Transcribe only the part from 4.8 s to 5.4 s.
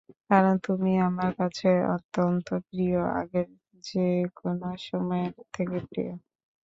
সময়ের